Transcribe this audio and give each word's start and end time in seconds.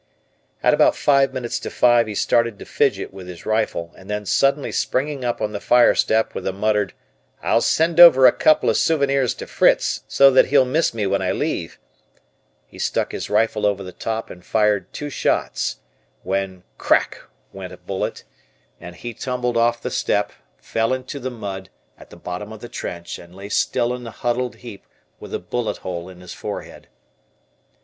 At 0.63 0.73
about 0.73 0.95
five 0.95 1.31
minutes 1.31 1.59
to 1.59 1.69
five 1.69 2.07
he 2.07 2.15
started 2.15 2.57
to 2.57 2.65
fidget 2.65 3.13
with 3.13 3.27
his 3.27 3.45
rifle, 3.45 3.93
and 3.95 4.09
then 4.09 4.25
suddenly 4.25 4.71
springing 4.71 5.23
up 5.23 5.39
on 5.43 5.51
the 5.51 5.59
fire 5.59 5.93
step 5.93 6.33
with 6.33 6.47
a 6.47 6.51
muttered, 6.51 6.93
"I'll 7.43 7.61
send 7.61 7.99
over 7.99 8.25
a 8.25 8.31
couple 8.31 8.67
of 8.71 8.77
souvenirs 8.77 9.35
to 9.35 9.45
Fritz, 9.45 10.01
so 10.07 10.31
that 10.31 10.47
he'll 10.47 10.65
miss 10.65 10.91
me 10.91 11.05
when 11.05 11.21
I 11.21 11.31
leave," 11.33 11.77
he 12.65 12.79
stuck 12.79 13.11
his 13.11 13.29
rifle 13.29 13.63
over 13.63 13.83
the 13.83 13.91
top 13.91 14.31
and 14.31 14.43
fired 14.43 14.91
two 14.91 15.11
shots, 15.11 15.81
when 16.23 16.63
"crack" 16.79 17.19
went 17.53 17.71
a 17.71 17.77
bullet 17.77 18.23
and 18.79 18.95
he 18.95 19.13
tumbled 19.13 19.55
off 19.55 19.83
the 19.83 19.91
step, 19.91 20.31
fell 20.57 20.93
into 20.93 21.19
the 21.19 21.29
mud 21.29 21.69
at 21.95 22.09
the 22.09 22.17
bottom 22.17 22.51
of 22.51 22.59
the 22.61 22.69
trench, 22.69 23.19
and 23.19 23.35
lay 23.35 23.49
still 23.49 23.93
in 23.93 24.07
a 24.07 24.09
huddled 24.09 24.55
heap 24.55 24.87
with 25.19 25.31
a 25.31 25.37
bullet 25.37 25.77
hole 25.77 26.09
in 26.09 26.21
his 26.21 26.33
forehead. 26.33 26.87